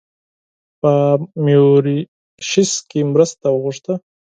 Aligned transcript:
په 0.79 0.93
میوریشیس 1.43 2.71
کې 2.89 2.99
مرسته 3.13 3.45
وغوښته. 3.51 3.93